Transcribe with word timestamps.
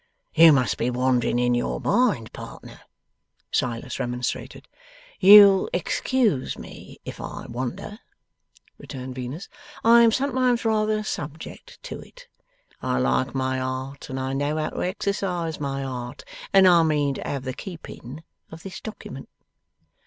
'You 0.33 0.51
must 0.51 0.79
be 0.79 0.89
wandering 0.89 1.37
in 1.37 1.53
your 1.53 1.79
mind, 1.79 2.33
partner,' 2.33 2.81
Silas 3.51 3.99
remonstrated. 3.99 4.67
'You'll 5.19 5.69
excuse 5.73 6.57
me 6.57 6.97
if 7.05 7.21
I 7.21 7.45
wander,' 7.47 7.99
returned 8.79 9.13
Venus; 9.13 9.47
'I 9.83 10.01
am 10.01 10.11
sometimes 10.11 10.65
rather 10.65 11.03
subject 11.03 11.77
to 11.83 11.99
it. 11.99 12.27
I 12.81 12.97
like 12.97 13.35
my 13.35 13.59
art, 13.59 14.09
and 14.09 14.19
I 14.19 14.33
know 14.33 14.57
how 14.57 14.71
to 14.71 14.81
exercise 14.81 15.59
my 15.59 15.83
art, 15.83 16.23
and 16.51 16.67
I 16.67 16.81
mean 16.81 17.13
to 17.13 17.23
have 17.23 17.43
the 17.43 17.53
keeping 17.53 18.23
of 18.49 18.63
this 18.63 18.81
document. 18.81 19.29